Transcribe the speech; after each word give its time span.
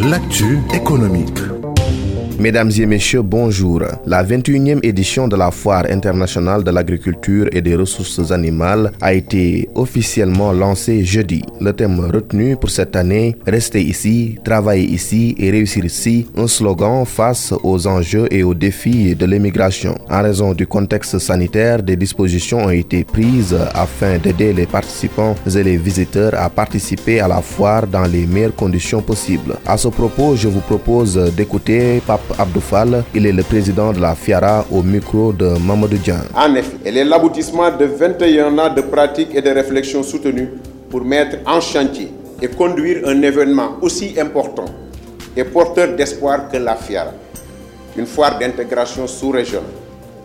L'actu 0.00 0.60
économique. 0.72 1.57
Mesdames 2.38 2.70
et 2.78 2.86
messieurs, 2.86 3.22
bonjour. 3.22 3.82
La 4.06 4.22
21e 4.22 4.78
édition 4.84 5.26
de 5.26 5.34
la 5.34 5.50
Foire 5.50 5.86
internationale 5.90 6.62
de 6.62 6.70
l'agriculture 6.70 7.48
et 7.50 7.60
des 7.60 7.74
ressources 7.74 8.30
animales 8.30 8.92
a 9.00 9.12
été 9.12 9.68
officiellement 9.74 10.52
lancée 10.52 11.02
jeudi. 11.04 11.42
Le 11.60 11.72
thème 11.72 11.98
retenu 11.98 12.54
pour 12.54 12.70
cette 12.70 12.94
année, 12.94 13.34
Rester 13.44 13.82
ici, 13.82 14.38
travailler 14.44 14.84
ici 14.84 15.34
et 15.36 15.50
réussir 15.50 15.84
ici, 15.84 16.28
un 16.36 16.46
slogan 16.46 17.04
face 17.04 17.52
aux 17.64 17.88
enjeux 17.88 18.28
et 18.30 18.44
aux 18.44 18.54
défis 18.54 19.16
de 19.16 19.26
l'immigration. 19.26 19.96
En 20.08 20.22
raison 20.22 20.52
du 20.54 20.64
contexte 20.64 21.18
sanitaire, 21.18 21.82
des 21.82 21.96
dispositions 21.96 22.66
ont 22.66 22.70
été 22.70 23.02
prises 23.02 23.56
afin 23.74 24.18
d'aider 24.18 24.52
les 24.52 24.66
participants 24.66 25.34
et 25.44 25.62
les 25.64 25.76
visiteurs 25.76 26.34
à 26.34 26.48
participer 26.50 27.18
à 27.18 27.26
la 27.26 27.40
foire 27.40 27.88
dans 27.88 28.04
les 28.04 28.26
meilleures 28.26 28.54
conditions 28.54 29.02
possibles. 29.02 29.56
À 29.66 29.76
ce 29.76 29.88
propos, 29.88 30.36
je 30.36 30.46
vous 30.46 30.60
propose 30.60 31.16
d'écouter 31.34 32.00
Pape 32.28 32.40
Abdoufal. 32.40 33.04
Il 33.14 33.26
est 33.26 33.32
le 33.32 33.42
président 33.42 33.92
de 33.92 34.00
la 34.00 34.14
FIARA 34.14 34.66
au 34.70 34.82
micro 34.82 35.32
de 35.32 35.48
Mamadou 35.66 35.96
Dian. 35.96 36.18
En 36.34 36.54
effet, 36.54 36.76
elle 36.84 36.96
est 36.98 37.04
l'aboutissement 37.04 37.70
de 37.76 37.84
21 37.86 38.58
ans 38.58 38.72
de 38.74 38.80
pratique 38.82 39.34
et 39.34 39.42
de 39.42 39.50
réflexion 39.50 40.02
soutenues 40.02 40.50
pour 40.90 41.02
mettre 41.04 41.38
en 41.46 41.60
chantier 41.60 42.12
et 42.40 42.48
conduire 42.48 43.06
un 43.06 43.20
événement 43.22 43.76
aussi 43.80 44.14
important 44.18 44.66
et 45.36 45.44
porteur 45.44 45.94
d'espoir 45.96 46.48
que 46.50 46.56
la 46.56 46.76
FIARA, 46.76 47.12
une 47.96 48.06
foire 48.06 48.38
d'intégration 48.38 49.06
sous-régionale 49.06 49.66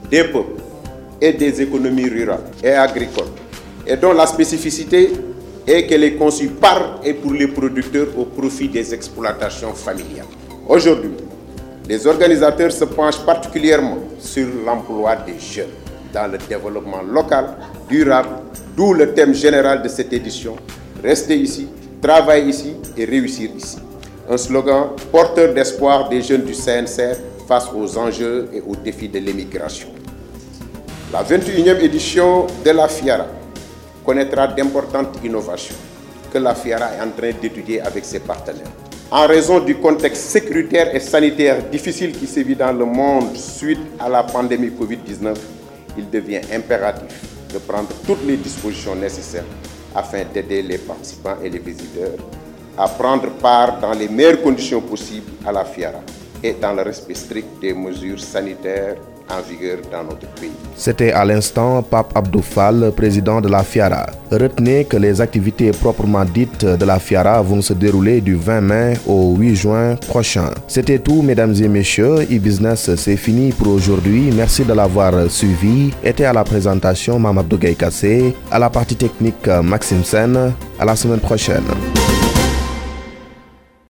des 0.09 0.23
peuples 0.23 0.61
et 1.21 1.33
des 1.33 1.61
économies 1.61 2.09
rurales 2.09 2.41
et 2.63 2.71
agricoles, 2.71 3.27
et 3.87 3.95
dont 3.95 4.13
la 4.13 4.25
spécificité 4.27 5.11
est 5.65 5.85
qu'elle 5.87 6.03
est 6.03 6.15
conçue 6.15 6.49
par 6.49 6.99
et 7.03 7.13
pour 7.13 7.31
les 7.33 7.47
producteurs 7.47 8.07
au 8.17 8.25
profit 8.25 8.67
des 8.67 8.93
exploitations 8.93 9.73
familiales. 9.73 10.25
Aujourd'hui, 10.67 11.11
les 11.87 12.07
organisateurs 12.07 12.71
se 12.71 12.85
penchent 12.85 13.25
particulièrement 13.25 13.97
sur 14.19 14.47
l'emploi 14.65 15.15
des 15.17 15.39
jeunes 15.39 15.67
dans 16.13 16.31
le 16.31 16.37
développement 16.37 17.01
local, 17.01 17.55
durable, 17.89 18.29
d'où 18.75 18.93
le 18.93 19.13
thème 19.13 19.33
général 19.33 19.81
de 19.81 19.87
cette 19.89 20.13
édition, 20.13 20.55
Rester 21.03 21.35
ici, 21.35 21.67
travailler 22.01 22.47
ici 22.47 22.75
et 22.95 23.03
réussir 23.03 23.49
ici. 23.57 23.77
Un 24.29 24.37
slogan 24.37 24.91
porteur 25.11 25.53
d'espoir 25.53 26.07
des 26.07 26.21
jeunes 26.21 26.43
du 26.43 26.53
CNCR 26.53 27.17
face 27.45 27.67
aux 27.75 27.97
enjeux 27.97 28.47
et 28.53 28.61
aux 28.61 28.75
défis 28.77 29.09
de 29.09 29.19
l'immigration. 29.19 29.89
La 31.11 31.21
21e 31.23 31.81
édition 31.81 32.47
de 32.63 32.71
la 32.71 32.87
FIARA 32.87 33.25
connaîtra 34.05 34.47
d'importantes 34.47 35.19
innovations 35.25 35.75
que 36.31 36.37
la 36.37 36.55
FIARA 36.55 36.95
est 36.95 37.01
en 37.01 37.11
train 37.11 37.31
d'étudier 37.41 37.81
avec 37.81 38.05
ses 38.05 38.21
partenaires. 38.21 38.82
En 39.15 39.27
raison 39.27 39.59
du 39.59 39.75
contexte 39.75 40.23
sécuritaire 40.23 40.95
et 40.95 40.99
sanitaire 40.99 41.61
difficile 41.69 42.13
qui 42.13 42.25
sévit 42.25 42.55
dans 42.55 42.71
le 42.73 42.83
monde 42.83 43.37
suite 43.37 43.77
à 43.99 44.09
la 44.09 44.23
pandémie 44.23 44.69
Covid-19, 44.71 45.35
il 45.99 46.09
devient 46.09 46.41
impératif 46.51 47.21
de 47.53 47.59
prendre 47.59 47.89
toutes 48.07 48.25
les 48.25 48.37
dispositions 48.37 48.95
nécessaires 48.95 49.45
afin 49.93 50.23
d'aider 50.33 50.63
les 50.63 50.79
participants 50.79 51.37
et 51.43 51.49
les 51.51 51.59
visiteurs 51.59 52.17
à 52.75 52.87
prendre 52.87 53.29
part 53.33 53.79
dans 53.79 53.93
les 53.93 54.07
meilleures 54.07 54.41
conditions 54.41 54.81
possibles 54.81 55.29
à 55.45 55.51
la 55.51 55.63
FIARA 55.63 55.99
et 56.43 56.53
dans 56.61 56.73
le 56.73 56.81
respect 56.83 57.15
strict 57.15 57.47
des 57.61 57.73
mesures 57.73 58.19
sanitaires 58.19 58.95
en 59.29 59.41
vigueur 59.41 59.77
dans 59.91 60.03
notre 60.03 60.27
pays. 60.39 60.51
C'était 60.75 61.11
à 61.11 61.23
l'instant 61.23 61.81
Pape 61.81 62.15
Abdoufal, 62.15 62.91
président 62.95 63.39
de 63.39 63.47
la 63.47 63.63
FIARA. 63.63 64.07
Retenez 64.31 64.85
que 64.85 64.97
les 64.97 65.21
activités 65.21 65.71
proprement 65.71 66.25
dites 66.25 66.65
de 66.65 66.85
la 66.85 66.99
FIARA 66.99 67.41
vont 67.41 67.61
se 67.61 67.73
dérouler 67.73 68.19
du 68.19 68.35
20 68.35 68.61
mai 68.61 68.93
au 69.07 69.35
8 69.37 69.55
juin 69.55 69.95
prochain. 69.95 70.49
C'était 70.67 70.99
tout, 70.99 71.21
mesdames 71.21 71.55
et 71.55 71.67
messieurs. 71.69 72.23
E-Business, 72.23 72.93
c'est 72.95 73.17
fini 73.17 73.51
pour 73.51 73.69
aujourd'hui. 73.69 74.29
Merci 74.35 74.65
de 74.65 74.73
l'avoir 74.73 75.13
suivi. 75.29 75.91
Était 76.03 76.25
à 76.25 76.33
la 76.33 76.43
présentation 76.43 77.17
Mamadou 77.19 77.57
Gaye 77.57 77.75
Kassé, 77.75 78.35
à 78.51 78.59
la 78.59 78.69
partie 78.69 78.95
technique 78.95 79.47
Maxime 79.63 80.03
Sen. 80.03 80.53
À 80.79 80.85
la 80.85 80.95
semaine 80.95 81.19
prochaine. 81.19 81.63